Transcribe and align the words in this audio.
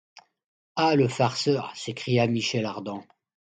Ah! 0.75 0.95
le 0.95 1.07
farceur! 1.07 1.71
s’écria 1.75 2.25
Michel 2.25 2.65
Ardan. 2.65 3.03